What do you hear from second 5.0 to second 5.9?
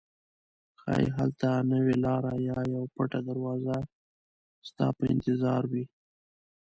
انتظار وي.